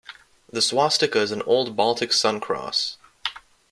[0.51, 2.97] The swastica is an old Baltic sun cross.